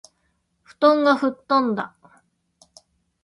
[0.63, 1.95] 布団がふっとんだ